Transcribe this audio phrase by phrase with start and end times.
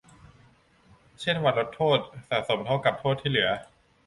[1.21, 1.99] เช่น วันลดโทษ
[2.29, 3.49] สะสมเท่ากับโทษที่เหลือ